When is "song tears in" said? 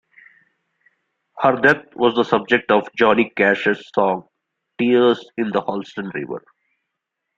3.93-5.51